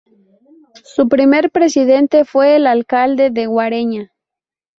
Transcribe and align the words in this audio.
Su 0.83 1.07
primer 1.07 1.51
presidente 1.51 2.25
fue 2.25 2.55
el 2.55 2.65
alcalde 2.65 3.29
de 3.29 3.45
Guareña. 3.45 4.11